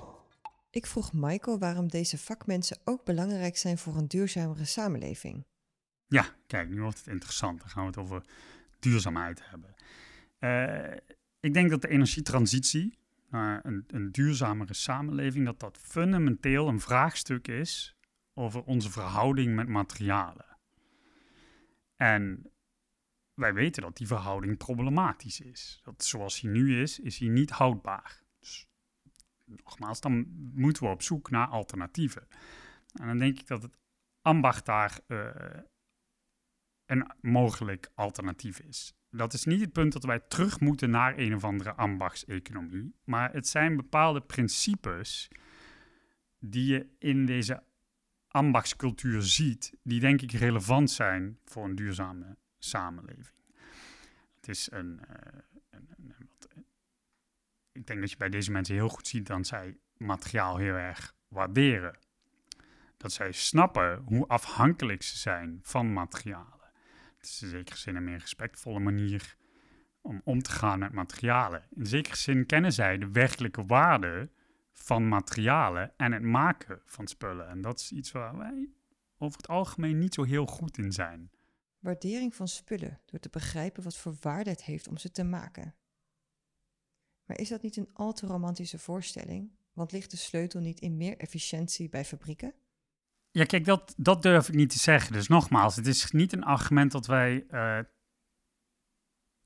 Ik 0.70 0.86
vroeg 0.86 1.14
Michael 1.14 1.60
waarom 1.60 1.88
deze 1.88 2.18
vakmensen 2.18 2.80
ook 2.84 3.06
belangrijk 3.06 3.58
zijn 3.58 3.78
voor 3.78 3.96
een 3.96 4.08
duurzamere 4.08 4.66
samenleving. 4.66 5.46
Ja, 6.08 6.26
kijk, 6.48 6.70
nu 6.70 6.82
wordt 6.82 6.98
het 6.98 7.08
interessant. 7.08 7.60
Dan 7.60 7.70
gaan 7.70 7.82
we 7.82 7.90
het 7.90 7.98
over 7.98 8.24
duurzaamheid 8.80 9.50
hebben. 9.50 9.76
Uh, 10.40 10.98
ik 11.40 11.54
denk 11.54 11.70
dat 11.70 11.82
de 11.82 11.88
energietransitie 11.88 12.98
naar 13.30 13.66
een, 13.66 13.84
een, 13.88 14.12
duurzamere 14.12 14.74
samenleving, 14.74 15.46
dat 15.46 15.60
dat 15.60 15.78
fundamenteel 15.82 16.68
een 16.68 16.80
vraagstuk 16.80 17.48
is 17.48 17.96
over 18.34 18.64
onze 18.64 18.92
verhouding 18.92 19.56
met 19.56 19.68
materialen. 19.68 20.58
En 21.96 22.52
wij 23.38 23.54
weten 23.54 23.82
dat 23.82 23.98
die 23.98 24.08
verhouding 24.08 24.58
problematisch 24.58 25.40
is. 25.40 25.80
Dat 25.84 26.04
zoals 26.04 26.42
hij 26.42 26.52
nu 26.52 26.82
is, 26.82 27.00
is 27.00 27.18
hij 27.18 27.28
niet 27.28 27.50
houdbaar. 27.50 28.24
Dus 28.40 28.68
nogmaals, 29.46 30.02
dan 30.02 30.28
moeten 30.54 30.84
we 30.84 30.90
op 30.90 31.02
zoek 31.02 31.30
naar 31.30 31.48
alternatieven. 31.48 32.28
En 32.94 33.08
dan 33.08 33.18
denk 33.18 33.40
ik 33.40 33.48
dat 33.48 33.64
het 33.64 33.78
ambacht 34.22 34.66
daar 34.66 35.00
uh, 35.08 35.30
een 36.86 37.12
mogelijk 37.22 37.92
alternatief 37.96 38.60
is. 38.60 38.96
dat 39.10 39.34
is 39.34 39.44
niet 39.46 39.62
het 39.62 39.72
punt 39.72 39.94
dat 39.94 40.04
wij 40.04 40.20
terug 40.20 40.60
moeten 40.60 40.90
naar 40.90 41.18
een 41.18 41.36
of 41.36 41.44
andere 41.44 41.74
ambachtseconomie, 41.74 42.96
maar 43.04 43.34
het 43.34 43.48
zijn 43.48 43.76
bepaalde 43.76 44.22
principes 44.22 45.28
die 46.40 46.66
je 46.66 46.96
in 47.00 47.26
deze 47.26 47.64
ambachtscultuur 48.28 49.22
ziet, 49.22 49.78
die 49.84 50.00
denk 50.00 50.22
ik 50.22 50.32
relevant 50.32 50.92
zijn 50.92 51.40
voor 51.46 51.66
een 51.66 51.76
duurzame 51.76 52.38
samenleving. 52.58 53.36
Het 54.36 54.48
is 54.48 54.72
een, 54.72 55.02
uh, 55.10 55.42
een, 55.70 55.90
een 55.98 56.14
wat, 56.18 56.48
ik 57.72 57.88
denk 57.88 58.00
dat 58.00 58.12
je 58.12 58.18
bij 58.18 58.30
deze 58.30 58.52
mensen 58.52 58.76
heel 58.76 58.90
goed 58.90 59.08
ziet 59.08 59.28
dat 59.28 59.48
zij 59.48 59.78
materiaal 59.98 60.58
heel 60.58 60.76
erg 60.76 61.16
waarderen. 61.28 61.98
Dat 62.98 63.12
zij 63.12 63.32
snappen 63.32 64.02
hoe 64.06 64.28
afhankelijk 64.28 65.04
ze 65.04 65.18
zijn 65.18 65.60
van 65.62 65.94
materialen. 65.94 66.72
Het 67.18 67.26
is 67.26 67.42
in 67.42 67.50
zekere 67.50 67.78
zin 67.78 67.96
een 67.96 68.04
meer 68.04 68.18
respectvolle 68.18 68.80
manier 68.80 69.36
om 70.02 70.22
om 70.24 70.42
te 70.42 70.52
gaan 70.52 70.80
met 70.80 70.92
materialen. 70.92 71.64
In 71.76 71.86
zekere 71.86 72.16
zin 72.16 72.46
kennen 72.46 72.74
zij 72.74 72.98
de 72.98 73.12
werkelijke 73.12 73.66
waarde 73.66 74.30
van 74.72 75.08
materialen 75.08 75.94
en 75.98 76.12
het 76.12 76.24
maken 76.24 76.82
van 76.86 77.08
spullen. 77.08 77.48
En 77.48 77.62
dat 77.62 77.80
is 77.80 77.92
iets 77.92 78.12
waar 78.12 78.38
wij 78.38 78.70
over 79.18 79.38
het 79.38 79.48
algemeen 79.48 79.98
niet 79.98 80.14
zo 80.14 80.24
heel 80.24 80.46
goed 80.46 80.78
in 80.78 80.92
zijn. 80.92 81.32
Waardering 81.80 82.36
van 82.36 82.48
spullen 82.48 83.02
door 83.06 83.20
te 83.20 83.30
begrijpen 83.30 83.84
wat 83.84 83.98
voor 83.98 84.16
waarde 84.20 84.50
het 84.50 84.64
heeft 84.64 84.88
om 84.88 84.98
ze 84.98 85.12
te 85.12 85.24
maken. 85.24 85.76
Maar 87.26 87.40
is 87.40 87.50
dat 87.50 87.62
niet 87.62 87.78
een 87.78 87.90
al 87.94 88.14
te 88.14 88.26
romantische 88.26 88.80
voorstelling? 88.80 89.52
Want 89.74 89.92
ligt 89.92 90.12
de 90.12 90.18
sleutel 90.18 90.60
niet 90.60 90.80
in 90.80 90.98
meer 90.98 91.18
efficiëntie 91.18 91.90
bij 91.90 92.06
fabrieken? 92.06 92.54
Ja, 93.32 93.46
kijk, 93.46 93.66
dat, 93.66 93.94
dat 93.98 94.22
durf 94.22 94.48
ik 94.48 94.56
niet 94.56 94.70
te 94.70 94.80
zeggen. 94.80 95.14
Dus 95.14 95.28
nogmaals, 95.28 95.76
het 95.76 95.88
is 95.88 96.12
niet 96.12 96.34
een 96.34 96.44
argument 96.44 96.92
dat 96.92 97.06
wij 97.06 97.46
uh, 97.50 97.80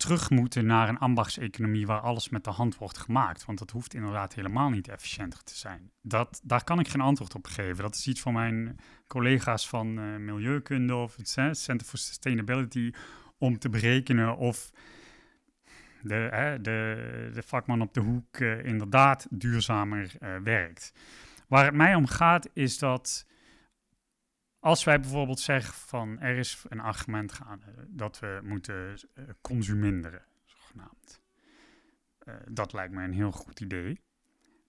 terug 0.02 0.30
moeten 0.30 0.66
naar 0.66 0.90
een 0.90 0.98
ambachtseconomie 0.98 1.86
waar 1.86 2.00
alles 2.00 2.30
met 2.30 2.44
de 2.44 2.50
hand 2.50 2.78
wordt 2.78 2.98
gemaakt. 2.98 3.46
Want 3.46 3.60
dat 3.60 3.72
hoeft 3.72 3.94
inderdaad 3.94 4.34
helemaal 4.34 4.70
niet 4.70 4.88
efficiënter 4.88 5.44
te 5.44 5.58
zijn. 5.58 5.92
Dat, 6.02 6.42
daar 6.44 6.64
kan 6.64 6.80
ik 6.80 6.88
geen 6.88 7.02
antwoord 7.02 7.36
op 7.36 7.48
geven. 7.48 7.84
Dat 7.84 7.96
is 7.96 8.08
iets 8.08 8.22
van 8.22 8.34
mijn 8.34 8.80
collega's 9.08 9.70
van 9.70 10.00
uh, 10.00 10.16
Milieukunde 10.18 10.96
of 10.96 11.16
het 11.16 11.30
Center 11.52 11.88
for 11.88 12.00
Sustainability 12.00 12.92
om 13.38 13.60
te 13.60 13.70
berekenen 13.70 14.38
of 14.38 14.72
de, 16.02 16.58
de, 16.62 17.30
de 17.34 17.44
vakman 17.44 17.82
op 17.82 17.94
de 17.94 18.02
hoek 18.02 18.38
uh, 18.38 18.66
inderdaad 18.66 19.28
duurzamer 19.30 20.12
uh, 20.20 20.36
werkt. 20.44 20.94
Waar 21.48 21.66
het 21.66 21.74
mij 21.74 21.96
om 21.96 22.08
gaat 22.08 22.50
is 22.54 22.78
dat 22.78 23.26
als 24.62 24.84
wij 24.84 25.00
bijvoorbeeld 25.00 25.40
zeggen 25.40 25.74
van 25.74 26.20
er 26.20 26.38
is 26.38 26.66
een 26.70 26.80
argument 26.80 27.32
gaande 27.32 27.88
dat 27.88 28.20
we 28.20 28.40
moeten 28.44 28.98
uh, 29.16 29.26
consuminderen, 29.42 30.26
zogenaamd. 30.46 31.22
dat 32.50 32.74
lijkt 32.74 32.94
mij 32.94 33.04
een 33.04 33.14
heel 33.14 33.32
goed 33.32 33.60
idee. 33.60 34.02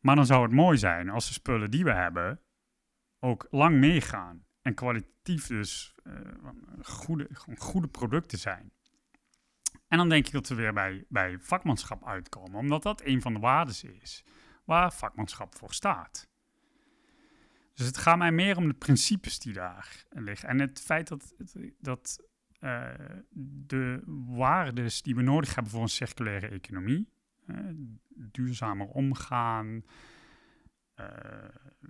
Maar 0.00 0.16
dan 0.16 0.26
zou 0.26 0.42
het 0.42 0.52
mooi 0.52 0.78
zijn 0.78 1.08
als 1.08 1.26
de 1.26 1.32
spullen 1.32 1.70
die 1.70 1.84
we 1.84 1.92
hebben 1.92 2.40
ook 3.20 3.46
lang 3.50 3.76
meegaan 3.76 4.46
en 4.62 4.74
kwalitatief 4.74 5.46
dus 5.46 5.94
goede, 6.82 7.28
goede 7.56 7.88
producten 7.88 8.38
zijn. 8.38 8.72
En 9.88 9.98
dan 9.98 10.08
denk 10.08 10.26
ik 10.26 10.32
dat 10.32 10.48
we 10.48 10.54
weer 10.54 10.72
bij, 10.72 11.04
bij 11.08 11.38
vakmanschap 11.38 12.06
uitkomen, 12.06 12.58
omdat 12.58 12.82
dat 12.82 13.02
een 13.04 13.22
van 13.22 13.34
de 13.34 13.40
waarden 13.40 14.00
is 14.02 14.24
waar 14.64 14.92
vakmanschap 14.92 15.54
voor 15.54 15.74
staat. 15.74 16.30
Dus 17.74 17.86
het 17.86 17.96
gaat 17.96 18.18
mij 18.18 18.32
meer 18.32 18.56
om 18.56 18.68
de 18.68 18.74
principes 18.74 19.38
die 19.38 19.52
daar 19.52 20.04
liggen. 20.08 20.48
En 20.48 20.60
het 20.60 20.80
feit 20.80 21.08
dat, 21.08 21.34
dat 21.78 22.28
uh, 22.60 22.88
de 23.66 24.02
waarden 24.26 24.90
die 25.02 25.14
we 25.14 25.22
nodig 25.22 25.54
hebben 25.54 25.72
voor 25.72 25.82
een 25.82 25.88
circulaire 25.88 26.48
economie, 26.48 27.08
duurzamer 28.14 28.86
omgaan, 28.86 29.84
uh, 31.00 31.06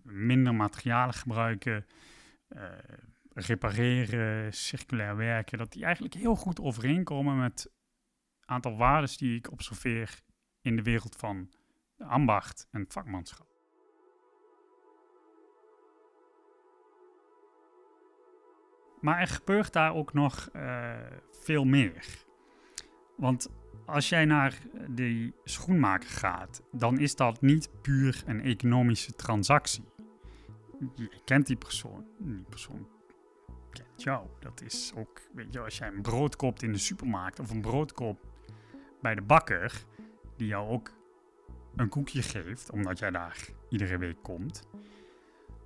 minder 0.02 0.54
materialen 0.54 1.14
gebruiken, 1.14 1.86
repareren, 3.34 4.52
circulair 4.52 5.16
werken, 5.16 5.58
dat 5.58 5.72
die 5.72 5.84
eigenlijk 5.84 6.14
heel 6.14 6.36
goed 6.36 6.60
overeenkomen 6.60 7.38
met 7.38 7.72
aantal 8.44 8.76
waarden 8.76 9.16
die 9.16 9.36
ik 9.36 9.50
observeer 9.50 10.20
in 10.60 10.76
de 10.76 10.82
wereld 10.82 11.16
van 11.16 11.50
ambacht 11.98 12.68
en 12.70 12.84
vakmanschap. 12.88 13.51
Maar 19.02 19.20
er 19.20 19.26
gebeurt 19.26 19.72
daar 19.72 19.94
ook 19.94 20.12
nog 20.12 20.48
uh, 20.56 20.92
veel 21.30 21.64
meer. 21.64 22.06
Want 23.16 23.50
als 23.86 24.08
jij 24.08 24.24
naar 24.24 24.58
die 24.88 25.34
schoenmaker 25.44 26.08
gaat, 26.08 26.62
dan 26.72 26.98
is 26.98 27.16
dat 27.16 27.40
niet 27.40 27.70
puur 27.80 28.22
een 28.26 28.40
economische 28.40 29.14
transactie. 29.14 29.84
Je 30.94 31.20
kent 31.24 31.46
die 31.46 31.56
persoon, 31.56 32.06
die 32.18 32.44
persoon 32.48 32.88
kent 33.70 34.02
jou. 34.02 34.26
Dat 34.40 34.62
is 34.62 34.92
ook, 34.96 35.20
weet 35.32 35.52
je, 35.52 35.60
als 35.60 35.78
jij 35.78 35.88
een 35.88 36.02
brood 36.02 36.36
koopt 36.36 36.62
in 36.62 36.72
de 36.72 36.78
supermarkt 36.78 37.40
of 37.40 37.50
een 37.50 37.60
brood 37.60 37.92
koopt 37.92 38.26
bij 39.00 39.14
de 39.14 39.22
bakker, 39.22 39.84
die 40.36 40.46
jou 40.46 40.68
ook 40.68 40.90
een 41.76 41.88
koekje 41.88 42.22
geeft, 42.22 42.70
omdat 42.70 42.98
jij 42.98 43.10
daar 43.10 43.48
iedere 43.68 43.98
week 43.98 44.22
komt, 44.22 44.68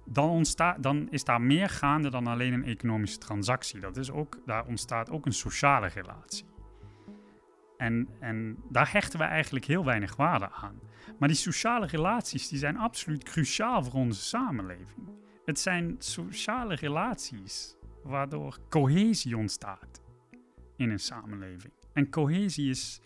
dan, 0.07 0.29
ontstaat, 0.29 0.83
dan 0.83 1.11
is 1.11 1.25
daar 1.25 1.41
meer 1.41 1.69
gaande 1.69 2.11
dan 2.11 2.27
alleen 2.27 2.53
een 2.53 2.65
economische 2.65 3.19
transactie. 3.19 3.81
Dat 3.81 3.97
is 3.97 4.11
ook, 4.11 4.39
daar 4.47 4.67
ontstaat 4.67 5.11
ook 5.11 5.27
een 5.27 5.33
sociale 5.33 5.87
relatie. 5.87 6.45
En, 7.77 8.09
en 8.21 8.57
daar 8.71 8.93
hechten 8.93 9.19
we 9.19 9.25
eigenlijk 9.25 9.65
heel 9.65 9.85
weinig 9.85 10.17
waarde 10.17 10.51
aan. 10.51 10.81
Maar 11.19 11.29
die 11.29 11.37
sociale 11.37 11.87
relaties 11.87 12.49
die 12.49 12.59
zijn 12.59 12.77
absoluut 12.77 13.25
cruciaal 13.25 13.85
voor 13.85 13.93
onze 13.93 14.21
samenleving. 14.21 15.09
Het 15.45 15.61
zijn 15.61 15.95
sociale 15.99 16.75
relaties 16.75 17.77
waardoor 18.03 18.59
cohesie 18.69 19.37
ontstaat 19.37 20.03
in 20.77 20.91
een 20.91 20.99
samenleving. 20.99 21.73
En 21.93 22.11
cohesie 22.11 22.71
is 22.71 23.01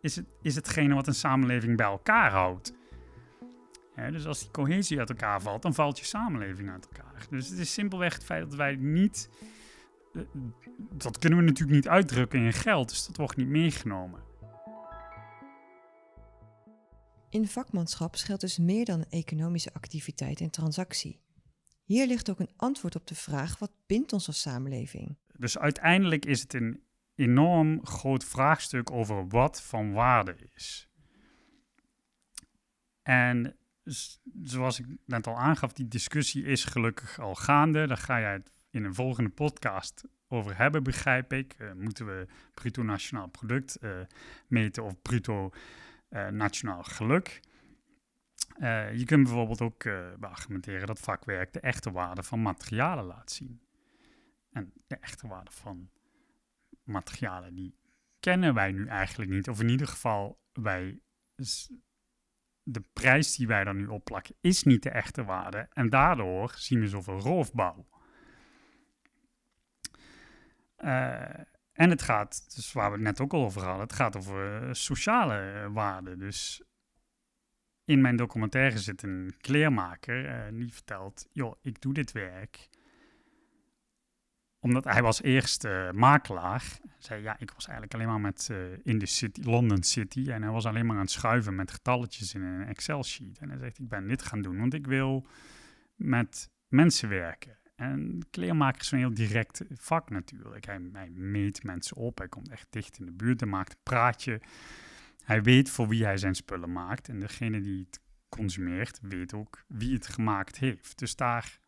is, 0.00 0.16
het, 0.16 0.26
is 0.42 0.54
hetgene 0.54 0.94
wat 0.94 1.06
een 1.06 1.14
samenleving 1.14 1.76
bij 1.76 1.86
elkaar 1.86 2.30
houdt. 2.30 2.72
Dus 4.08 4.26
als 4.26 4.40
die 4.40 4.50
cohesie 4.50 4.98
uit 4.98 5.08
elkaar 5.08 5.42
valt, 5.42 5.62
dan 5.62 5.74
valt 5.74 5.98
je 5.98 6.04
samenleving 6.04 6.70
uit 6.70 6.86
elkaar. 6.86 7.26
Dus 7.30 7.48
het 7.48 7.58
is 7.58 7.72
simpelweg 7.72 8.14
het 8.14 8.24
feit 8.24 8.42
dat 8.42 8.54
wij 8.54 8.76
niet. 8.76 9.30
Eh, 10.12 10.22
dat 10.90 11.18
kunnen 11.18 11.38
we 11.38 11.44
natuurlijk 11.44 11.74
niet 11.76 11.88
uitdrukken 11.88 12.44
in 12.44 12.52
geld, 12.52 12.88
dus 12.88 13.06
dat 13.06 13.16
wordt 13.16 13.36
niet 13.36 13.48
meegenomen. 13.48 14.22
In 17.30 17.48
vakmanschap 17.48 18.14
geldt 18.14 18.40
dus 18.40 18.58
meer 18.58 18.84
dan 18.84 19.04
economische 19.08 19.72
activiteit 19.72 20.40
en 20.40 20.50
transactie. 20.50 21.20
Hier 21.84 22.06
ligt 22.06 22.30
ook 22.30 22.40
een 22.40 22.52
antwoord 22.56 22.96
op 22.96 23.06
de 23.06 23.14
vraag: 23.14 23.58
wat 23.58 23.72
bindt 23.86 24.12
ons 24.12 24.26
als 24.26 24.40
samenleving? 24.40 25.18
Dus 25.36 25.58
uiteindelijk 25.58 26.24
is 26.24 26.40
het 26.40 26.54
een 26.54 26.82
enorm 27.14 27.86
groot 27.86 28.24
vraagstuk 28.24 28.90
over 28.90 29.28
wat 29.28 29.62
van 29.62 29.92
waarde 29.92 30.36
is. 30.54 30.88
En 33.02 33.59
zoals 34.42 34.80
ik 34.80 34.86
net 35.04 35.26
al 35.26 35.38
aangaf, 35.38 35.72
die 35.72 35.88
discussie 35.88 36.44
is 36.44 36.64
gelukkig 36.64 37.18
al 37.18 37.34
gaande. 37.34 37.86
Daar 37.86 37.96
ga 37.96 38.20
jij 38.20 38.32
het 38.32 38.52
in 38.70 38.84
een 38.84 38.94
volgende 38.94 39.30
podcast 39.30 40.04
over 40.28 40.56
hebben, 40.56 40.82
begrijp 40.82 41.32
ik. 41.32 41.56
Uh, 41.58 41.72
moeten 41.72 42.06
we 42.06 42.26
bruto 42.54 42.82
nationaal 42.82 43.28
product 43.28 43.78
uh, 43.80 44.00
meten 44.46 44.84
of 44.84 45.02
bruto 45.02 45.50
uh, 46.10 46.28
nationaal 46.28 46.82
geluk? 46.82 47.40
je 48.94 49.02
kunt 49.04 49.24
bijvoorbeeld 49.24 49.60
ook 49.60 49.86
argumenteren 50.20 50.86
dat 50.86 51.00
vakwerk 51.00 51.52
de 51.52 51.60
echte 51.60 51.90
waarde 51.90 52.22
van 52.22 52.42
materialen 52.42 53.04
laat 53.04 53.30
zien. 53.30 53.60
En 54.52 54.72
de 54.86 54.96
echte 54.96 55.28
waarde 55.28 55.50
van 55.50 55.90
materialen 56.84 57.54
die 57.54 57.74
kennen 58.20 58.54
wij 58.54 58.72
nu 58.72 58.86
eigenlijk 58.86 59.30
niet. 59.30 59.48
Of 59.48 59.60
in 59.60 59.68
ieder 59.68 59.86
geval, 59.86 60.40
wij, 60.52 61.00
de 62.72 62.82
prijs 62.92 63.36
die 63.36 63.46
wij 63.46 63.64
dan 63.64 63.76
nu 63.76 63.86
opplakken 63.86 64.34
is 64.40 64.62
niet 64.62 64.82
de 64.82 64.90
echte 64.90 65.24
waarde. 65.24 65.68
En 65.72 65.88
daardoor 65.88 66.52
zien 66.56 66.80
we 66.80 66.88
zoveel 66.88 67.18
roofbouw. 67.18 67.88
Uh, 70.78 71.38
en 71.72 71.90
het 71.90 72.02
gaat, 72.02 72.54
dus 72.54 72.72
waar 72.72 72.90
we 72.90 72.96
het 72.96 73.04
net 73.04 73.20
ook 73.20 73.32
al 73.32 73.44
over 73.44 73.62
hadden, 73.62 73.82
het 73.82 73.92
gaat 73.92 74.16
over 74.16 74.62
uh, 74.62 74.72
sociale 74.72 75.68
waarden. 75.72 76.18
Dus 76.18 76.62
in 77.84 78.00
mijn 78.00 78.16
documentaire 78.16 78.78
zit 78.78 79.02
een 79.02 79.34
kleermaker 79.40 80.52
die 80.52 80.72
vertelt: 80.72 81.28
joh, 81.32 81.56
ik 81.62 81.80
doe 81.80 81.94
dit 81.94 82.12
werk 82.12 82.68
omdat 84.60 84.84
hij 84.84 85.02
was 85.02 85.22
eerst 85.22 85.68
makelaar. 85.92 86.78
Zei 86.98 87.22
ja, 87.22 87.38
ik 87.38 87.50
was 87.50 87.66
eigenlijk 87.66 87.94
alleen 87.94 88.06
maar 88.06 88.20
met 88.20 88.48
uh, 88.50 88.56
in 88.82 88.98
de 88.98 89.06
city, 89.06 89.40
London 89.42 89.82
City. 89.82 90.30
En 90.30 90.42
hij 90.42 90.52
was 90.52 90.66
alleen 90.66 90.86
maar 90.86 90.96
aan 90.96 91.02
het 91.02 91.10
schuiven 91.10 91.54
met 91.54 91.70
getalletjes 91.70 92.34
in 92.34 92.42
een 92.42 92.66
Excel 92.66 93.04
sheet. 93.04 93.38
En 93.38 93.48
hij 93.48 93.58
zegt, 93.58 93.78
ik 93.78 93.88
ben 93.88 94.08
dit 94.08 94.22
gaan 94.22 94.42
doen, 94.42 94.58
want 94.58 94.74
ik 94.74 94.86
wil 94.86 95.26
met 95.94 96.50
mensen 96.68 97.08
werken. 97.08 97.58
En 97.76 98.26
kleermaker 98.30 98.80
is 98.80 98.90
een 98.90 98.98
heel 98.98 99.14
direct 99.14 99.64
vak 99.70 100.10
natuurlijk. 100.10 100.66
Hij, 100.66 100.80
hij 100.92 101.10
meet 101.10 101.62
mensen 101.64 101.96
op, 101.96 102.18
hij 102.18 102.28
komt 102.28 102.48
echt 102.48 102.66
dicht 102.70 102.98
in 102.98 103.06
de 103.06 103.12
buurt, 103.12 103.40
hij 103.40 103.48
maakt 103.48 103.72
een 103.72 103.82
praatje. 103.82 104.40
Hij 105.24 105.42
weet 105.42 105.70
voor 105.70 105.88
wie 105.88 106.04
hij 106.04 106.16
zijn 106.16 106.34
spullen 106.34 106.72
maakt. 106.72 107.08
En 107.08 107.20
degene 107.20 107.60
die 107.60 107.78
het 107.78 108.00
consumeert, 108.28 108.98
weet 109.02 109.34
ook 109.34 109.64
wie 109.66 109.94
het 109.94 110.06
gemaakt 110.06 110.58
heeft. 110.58 110.98
Dus 110.98 111.16
daar 111.16 111.59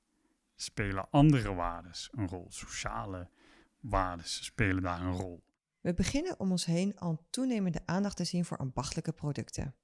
spelen 0.63 1.11
andere 1.11 1.55
waardes 1.55 2.09
een 2.13 2.29
rol. 2.29 2.47
Sociale 2.49 3.29
waardes 3.81 4.45
spelen 4.45 4.83
daar 4.83 5.01
een 5.01 5.17
rol. 5.17 5.43
We 5.81 5.95
beginnen 5.95 6.41
om 6.41 6.51
ons 6.51 6.65
heen 6.65 6.99
al 6.99 7.27
toenemende 7.31 7.81
aandacht 7.85 8.17
te 8.17 8.25
zien 8.25 8.45
voor 8.45 8.57
ambachtelijke 8.57 9.13
producten. 9.13 9.75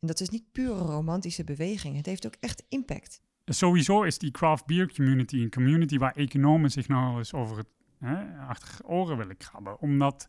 En 0.00 0.08
dat 0.08 0.20
is 0.20 0.28
niet 0.28 0.52
pure 0.52 0.78
romantische 0.78 1.44
beweging, 1.44 1.96
het 1.96 2.06
heeft 2.06 2.26
ook 2.26 2.36
echt 2.40 2.64
impact. 2.68 3.22
Sowieso 3.44 4.02
is 4.02 4.18
die 4.18 4.30
craft 4.30 4.66
beer 4.66 4.94
community 4.94 5.36
een 5.36 5.50
community 5.50 5.98
waar 5.98 6.14
economen 6.14 6.70
zich 6.70 6.88
nog 6.88 7.16
eens 7.16 7.32
over 7.32 7.56
het 7.56 7.68
hè, 7.98 8.38
achter 8.38 8.84
oren 8.84 9.16
willen 9.16 9.36
krabben. 9.36 9.80
Omdat 9.80 10.26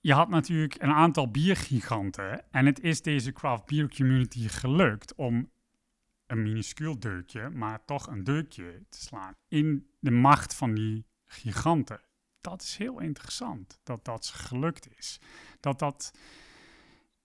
je 0.00 0.12
had 0.12 0.28
natuurlijk 0.28 0.82
een 0.82 0.92
aantal 0.92 1.30
biergiganten 1.30 2.52
en 2.52 2.66
het 2.66 2.80
is 2.80 3.02
deze 3.02 3.32
craft 3.32 3.66
beer 3.66 3.88
community 3.96 4.48
gelukt 4.48 5.14
om 5.14 5.50
een 6.30 6.42
minuscuul 6.42 6.98
deukje, 6.98 7.48
maar 7.48 7.84
toch 7.84 8.06
een 8.06 8.24
deukje 8.24 8.84
te 8.88 9.00
slaan 9.00 9.34
in 9.48 9.90
de 9.98 10.10
macht 10.10 10.54
van 10.54 10.74
die 10.74 11.06
giganten. 11.26 12.00
Dat 12.40 12.62
is 12.62 12.76
heel 12.76 13.00
interessant 13.00 13.80
dat 13.82 14.04
dat 14.04 14.26
gelukt 14.26 14.88
is. 14.98 15.20
Dat 15.60 15.78
dat 15.78 16.12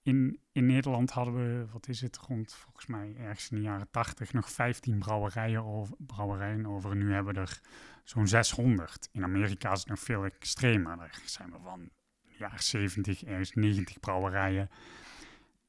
in, 0.02 0.40
in 0.52 0.66
Nederland 0.66 1.12
hadden 1.12 1.34
we, 1.34 1.66
wat 1.72 1.88
is 1.88 2.02
het, 2.02 2.18
rond 2.18 2.54
volgens 2.54 2.86
mij 2.86 3.16
ergens 3.18 3.50
in 3.50 3.58
de 3.58 3.64
jaren 3.64 3.88
80 3.92 4.34
nog 4.34 4.52
15 4.52 5.00
brouwerijen 5.00 5.64
over, 5.64 5.96
brouwerijen 6.00 6.66
over. 6.66 6.96
nu 6.96 7.14
hebben 7.14 7.34
we 7.34 7.40
er 7.40 7.62
zo'n 8.04 8.28
600. 8.28 9.10
In 9.12 9.24
Amerika 9.24 9.72
is 9.72 9.80
het 9.80 9.88
nog 9.88 10.00
veel 10.00 10.26
extremer. 10.26 10.98
Daar 10.98 11.22
zijn 11.26 11.52
we 11.52 11.58
van 11.64 11.90
de 12.22 12.36
jaren 12.38 12.64
70, 12.64 13.24
ergens 13.24 13.54
90 13.54 14.00
brouwerijen. 14.00 14.70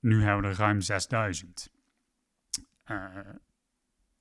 Nu 0.00 0.22
hebben 0.22 0.42
we 0.42 0.48
er 0.48 0.56
ruim 0.56 0.80
6000. 0.80 1.74
Uh, 2.86 3.18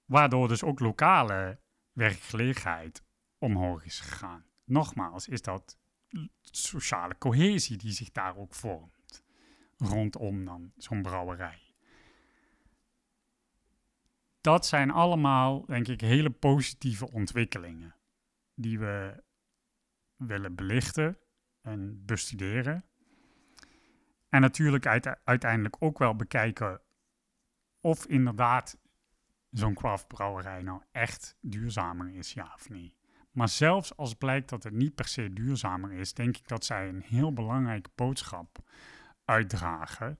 waardoor 0.05 0.47
dus 0.47 0.63
ook 0.63 0.79
lokale 0.79 1.59
werkgelegenheid 1.91 3.03
omhoog 3.37 3.85
is 3.85 3.99
gegaan. 3.99 4.45
Nogmaals, 4.63 5.27
is 5.27 5.41
dat 5.41 5.77
sociale 6.41 7.17
cohesie 7.17 7.77
die 7.77 7.91
zich 7.91 8.11
daar 8.11 8.37
ook 8.37 8.53
vormt. 8.53 9.23
Rondom 9.77 10.45
dan 10.45 10.71
zo'n 10.77 11.01
brouwerij. 11.01 11.61
Dat 14.41 14.65
zijn 14.65 14.91
allemaal, 14.91 15.65
denk 15.65 15.87
ik, 15.87 16.01
hele 16.01 16.29
positieve 16.29 17.11
ontwikkelingen. 17.11 17.95
Die 18.53 18.79
we 18.79 19.23
willen 20.15 20.55
belichten 20.55 21.17
en 21.61 22.05
bestuderen. 22.05 22.85
En 24.29 24.41
natuurlijk 24.41 24.85
uiteindelijk 25.23 25.75
ook 25.79 25.97
wel 25.97 26.15
bekijken 26.15 26.81
of 27.85 28.05
inderdaad 28.05 28.77
zo'n 29.49 29.73
craftbrouwerij 29.73 30.61
nou 30.61 30.81
echt 30.91 31.37
duurzamer 31.41 32.15
is, 32.15 32.33
ja 32.33 32.51
of 32.55 32.69
nee. 32.69 32.95
Maar 33.31 33.49
zelfs 33.49 33.97
als 33.97 34.13
blijkt 34.13 34.49
dat 34.49 34.63
het 34.63 34.73
niet 34.73 34.95
per 34.95 35.07
se 35.07 35.33
duurzamer 35.33 35.91
is, 35.91 36.13
denk 36.13 36.37
ik 36.37 36.47
dat 36.47 36.65
zij 36.65 36.89
een 36.89 37.01
heel 37.01 37.33
belangrijke 37.33 37.89
boodschap 37.95 38.69
uitdragen. 39.25 40.19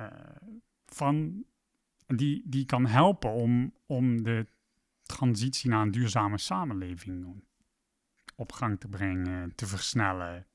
Uh, 0.00 0.06
van, 0.86 1.44
die, 2.06 2.42
die 2.44 2.64
kan 2.66 2.86
helpen 2.86 3.30
om, 3.30 3.74
om 3.86 4.22
de 4.22 4.46
transitie 5.02 5.70
naar 5.70 5.82
een 5.82 5.90
duurzame 5.90 6.38
samenleving 6.38 7.42
op 8.36 8.52
gang 8.52 8.80
te 8.80 8.88
brengen, 8.88 9.54
te 9.54 9.66
versnellen, 9.66 10.46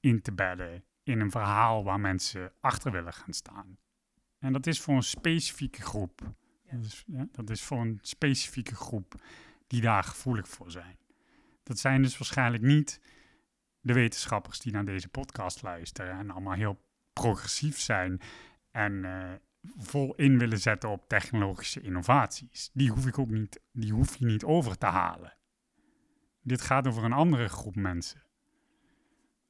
in 0.00 0.22
te 0.22 0.32
bedden 0.32 0.84
in 1.02 1.20
een 1.20 1.30
verhaal 1.30 1.84
waar 1.84 2.00
mensen 2.00 2.52
achter 2.60 2.92
willen 2.92 3.12
gaan 3.12 3.32
staan. 3.32 3.78
En 4.38 4.52
dat 4.52 4.66
is 4.66 4.80
voor 4.80 4.94
een 4.94 5.02
specifieke 5.02 5.82
groep. 5.82 6.32
Dus, 6.70 7.04
ja, 7.06 7.26
dat 7.32 7.50
is 7.50 7.62
voor 7.62 7.80
een 7.80 7.98
specifieke 8.02 8.74
groep 8.74 9.14
die 9.66 9.80
daar 9.80 10.04
gevoelig 10.04 10.48
voor 10.48 10.70
zijn. 10.70 10.98
Dat 11.62 11.78
zijn 11.78 12.02
dus 12.02 12.18
waarschijnlijk 12.18 12.62
niet 12.62 13.00
de 13.80 13.92
wetenschappers 13.92 14.58
die 14.58 14.72
naar 14.72 14.84
deze 14.84 15.08
podcast 15.08 15.62
luisteren 15.62 16.18
en 16.18 16.30
allemaal 16.30 16.52
heel 16.52 16.80
progressief 17.12 17.78
zijn 17.78 18.20
en 18.70 18.92
uh, 18.92 19.32
vol 19.76 20.14
in 20.14 20.38
willen 20.38 20.58
zetten 20.58 20.88
op 20.88 21.08
technologische 21.08 21.80
innovaties. 21.80 22.70
Die 22.72 22.90
hoef 22.90 23.06
ik 23.06 23.18
ook 23.18 23.30
niet, 23.30 23.60
die 23.72 23.92
hoef 23.92 24.16
je 24.16 24.24
niet 24.24 24.44
over 24.44 24.78
te 24.78 24.86
halen. 24.86 25.36
Dit 26.42 26.60
gaat 26.60 26.86
over 26.86 27.04
een 27.04 27.12
andere 27.12 27.48
groep 27.48 27.76
mensen. 27.76 28.22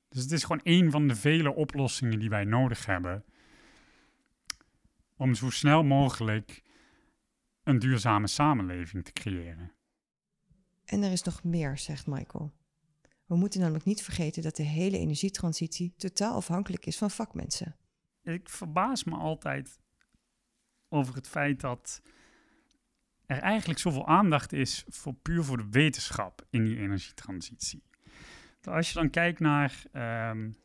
Dus 0.08 0.22
het 0.22 0.32
is 0.32 0.42
gewoon 0.42 0.60
een 0.62 0.90
van 0.90 1.08
de 1.08 1.16
vele 1.16 1.54
oplossingen 1.54 2.18
die 2.18 2.28
wij 2.28 2.44
nodig 2.44 2.86
hebben 2.86 3.24
om 5.18 5.34
zo 5.34 5.50
snel 5.50 5.82
mogelijk 5.82 6.62
een 7.62 7.78
duurzame 7.78 8.26
samenleving 8.26 9.04
te 9.04 9.12
creëren. 9.12 9.72
En 10.84 11.02
er 11.02 11.12
is 11.12 11.22
nog 11.22 11.44
meer, 11.44 11.78
zegt 11.78 12.06
Michael. 12.06 12.52
We 13.26 13.36
moeten 13.36 13.60
namelijk 13.60 13.84
niet 13.84 14.02
vergeten 14.02 14.42
dat 14.42 14.56
de 14.56 14.62
hele 14.62 14.98
energietransitie 14.98 15.94
totaal 15.96 16.34
afhankelijk 16.34 16.86
is 16.86 16.98
van 16.98 17.10
vakmensen. 17.10 17.76
Ik 18.22 18.48
verbaas 18.48 19.04
me 19.04 19.16
altijd 19.16 19.78
over 20.88 21.14
het 21.14 21.28
feit 21.28 21.60
dat 21.60 22.02
er 23.26 23.38
eigenlijk 23.38 23.80
zoveel 23.80 24.06
aandacht 24.06 24.52
is 24.52 24.84
voor 24.88 25.14
puur 25.14 25.44
voor 25.44 25.56
de 25.56 25.68
wetenschap 25.70 26.46
in 26.50 26.64
die 26.64 26.78
energietransitie. 26.78 27.82
Als 28.62 28.88
je 28.88 28.94
dan 28.94 29.10
kijkt 29.10 29.40
naar 29.40 29.82
um, 30.30 30.56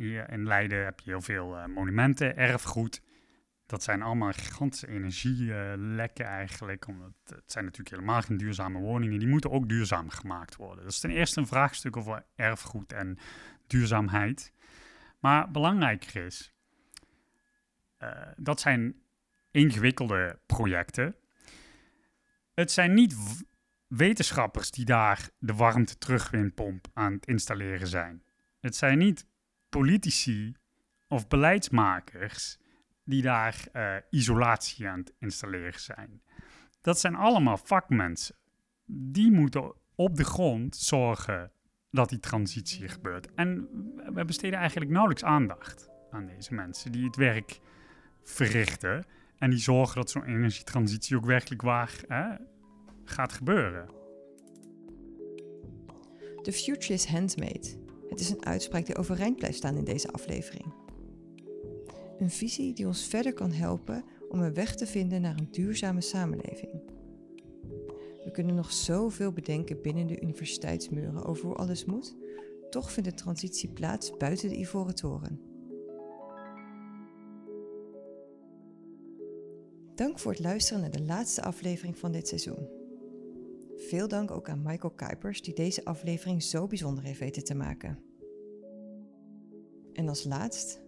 hier 0.00 0.30
in 0.30 0.46
Leiden 0.46 0.84
heb 0.84 1.00
je 1.00 1.10
heel 1.10 1.20
veel 1.20 1.56
uh, 1.56 1.66
monumenten, 1.66 2.36
erfgoed. 2.36 3.02
Dat 3.66 3.82
zijn 3.82 4.02
allemaal 4.02 4.32
gigantische 4.32 4.88
energielekken 4.88 6.24
eigenlijk. 6.24 6.88
Omdat 6.88 7.12
het 7.24 7.52
zijn 7.52 7.64
natuurlijk 7.64 7.96
helemaal 7.96 8.22
geen 8.22 8.36
duurzame 8.36 8.78
woningen. 8.78 9.18
Die 9.18 9.28
moeten 9.28 9.50
ook 9.50 9.68
duurzaam 9.68 10.10
gemaakt 10.10 10.56
worden. 10.56 10.84
Dat 10.84 10.92
is 10.92 11.00
ten 11.00 11.10
eerste 11.10 11.40
een 11.40 11.46
vraagstuk 11.46 11.96
over 11.96 12.24
erfgoed 12.34 12.92
en 12.92 13.18
duurzaamheid. 13.66 14.52
Maar 15.18 15.50
belangrijker 15.50 16.24
is, 16.24 16.54
uh, 17.98 18.10
dat 18.36 18.60
zijn 18.60 18.94
ingewikkelde 19.50 20.38
projecten. 20.46 21.14
Het 22.54 22.72
zijn 22.72 22.94
niet 22.94 23.44
wetenschappers 23.86 24.70
die 24.70 24.84
daar 24.84 25.28
de 25.38 25.54
warmte 25.54 25.98
terugwinpomp 25.98 26.86
aan 26.92 27.12
het 27.12 27.26
installeren 27.26 27.86
zijn. 27.86 28.22
Het 28.60 28.76
zijn 28.76 28.98
niet 28.98 29.26
politici 29.70 30.54
of 31.08 31.28
beleidsmakers 31.28 32.58
die 33.04 33.22
daar 33.22 33.66
uh, 33.72 33.94
isolatie 34.10 34.88
aan 34.88 34.98
het 34.98 35.12
installeren 35.18 35.80
zijn. 35.80 36.22
Dat 36.80 37.00
zijn 37.00 37.14
allemaal 37.14 37.56
vakmensen. 37.56 38.36
Die 38.86 39.30
moeten 39.30 39.72
op 39.94 40.16
de 40.16 40.24
grond 40.24 40.76
zorgen 40.76 41.52
dat 41.90 42.08
die 42.08 42.18
transitie 42.18 42.88
gebeurt. 42.88 43.34
En 43.34 43.68
we 44.14 44.24
besteden 44.24 44.58
eigenlijk 44.58 44.90
nauwelijks 44.90 45.24
aandacht 45.24 45.90
aan 46.10 46.26
deze 46.26 46.54
mensen 46.54 46.92
die 46.92 47.04
het 47.04 47.16
werk 47.16 47.60
verrichten 48.22 49.04
en 49.38 49.50
die 49.50 49.58
zorgen 49.58 49.96
dat 49.96 50.10
zo'n 50.10 50.24
energietransitie 50.24 51.16
ook 51.16 51.24
werkelijk 51.24 51.62
waar 51.62 51.94
hè, 52.06 52.36
gaat 53.04 53.32
gebeuren. 53.32 53.88
The 56.42 56.52
future 56.52 56.92
is 56.92 57.06
handmade. 57.06 57.89
Het 58.10 58.20
is 58.20 58.30
een 58.30 58.46
uitspraak 58.46 58.86
die 58.86 58.96
overeind 58.96 59.36
blijft 59.36 59.56
staan 59.56 59.76
in 59.76 59.84
deze 59.84 60.12
aflevering. 60.12 60.72
Een 62.18 62.30
visie 62.30 62.72
die 62.72 62.86
ons 62.86 63.06
verder 63.06 63.32
kan 63.32 63.52
helpen 63.52 64.04
om 64.28 64.40
een 64.40 64.54
weg 64.54 64.76
te 64.76 64.86
vinden 64.86 65.20
naar 65.20 65.38
een 65.38 65.48
duurzame 65.50 66.00
samenleving. 66.00 66.72
We 68.24 68.30
kunnen 68.32 68.54
nog 68.54 68.72
zoveel 68.72 69.32
bedenken 69.32 69.82
binnen 69.82 70.06
de 70.06 70.20
universiteitsmuren 70.20 71.24
over 71.24 71.46
hoe 71.46 71.54
alles 71.54 71.84
moet, 71.84 72.16
toch 72.70 72.92
vindt 72.92 73.08
de 73.08 73.14
transitie 73.14 73.68
plaats 73.68 74.16
buiten 74.16 74.48
de 74.48 74.58
Ivoren 74.58 74.94
Toren. 74.94 75.40
Dank 79.94 80.18
voor 80.18 80.32
het 80.32 80.40
luisteren 80.40 80.80
naar 80.80 80.90
de 80.90 81.02
laatste 81.02 81.42
aflevering 81.42 81.98
van 81.98 82.12
dit 82.12 82.28
seizoen. 82.28 82.79
Veel 83.88 84.08
dank 84.08 84.30
ook 84.30 84.48
aan 84.48 84.62
Michael 84.62 84.92
Kuipers, 84.92 85.42
die 85.42 85.54
deze 85.54 85.84
aflevering 85.84 86.42
zo 86.42 86.66
bijzonder 86.66 87.04
heeft 87.04 87.18
weten 87.18 87.44
te 87.44 87.54
maken. 87.54 87.98
En 89.92 90.08
als 90.08 90.24
laatst, 90.24 90.82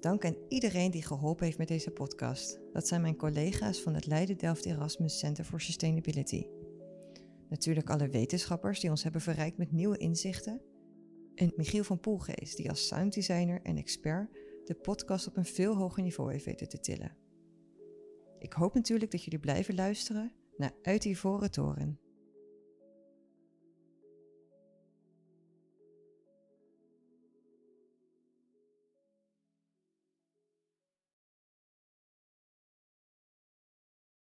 dank 0.00 0.24
aan 0.24 0.36
iedereen 0.48 0.90
die 0.90 1.02
geholpen 1.02 1.44
heeft 1.44 1.58
met 1.58 1.68
deze 1.68 1.90
podcast. 1.90 2.60
Dat 2.72 2.86
zijn 2.86 3.00
mijn 3.00 3.16
collega's 3.16 3.80
van 3.80 3.94
het 3.94 4.06
Leiden 4.06 4.38
Delft 4.38 4.64
Erasmus 4.64 5.18
Center 5.18 5.44
for 5.44 5.60
Sustainability. 5.60 6.46
Natuurlijk 7.48 7.90
alle 7.90 8.08
wetenschappers 8.08 8.80
die 8.80 8.90
ons 8.90 9.02
hebben 9.02 9.20
verrijkt 9.20 9.58
met 9.58 9.72
nieuwe 9.72 9.96
inzichten. 9.96 10.60
En 11.34 11.52
Michiel 11.56 11.84
van 11.84 12.00
Poelgeest, 12.00 12.56
die 12.56 12.68
als 12.68 12.86
sounddesigner 12.86 13.62
en 13.62 13.76
expert 13.76 14.30
de 14.64 14.74
podcast 14.74 15.26
op 15.26 15.36
een 15.36 15.44
veel 15.44 15.76
hoger 15.76 16.02
niveau 16.02 16.32
heeft 16.32 16.44
weten 16.44 16.68
te 16.68 16.80
tillen. 16.80 17.16
Ik 18.38 18.52
hoop 18.52 18.74
natuurlijk 18.74 19.10
dat 19.10 19.24
jullie 19.24 19.40
blijven 19.40 19.74
luisteren 19.74 20.32
naar 20.62 20.72
Uit 20.82 21.02
die 21.02 21.18
Toren. 21.50 21.98